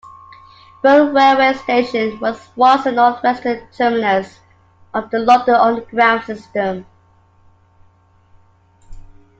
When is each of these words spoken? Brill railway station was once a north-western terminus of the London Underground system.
Brill 0.81 1.11
railway 1.11 1.53
station 1.53 2.19
was 2.19 2.49
once 2.55 2.87
a 2.87 2.91
north-western 2.91 3.61
terminus 3.71 4.39
of 4.95 5.11
the 5.11 5.19
London 5.19 5.53
Underground 5.53 6.23
system. 6.23 6.87